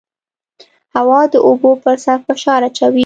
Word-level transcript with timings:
هوا 0.95 1.19
د 1.33 1.35
اوبو 1.47 1.69
پر 1.83 1.95
سر 2.05 2.17
فشار 2.27 2.61
اچوي. 2.67 2.99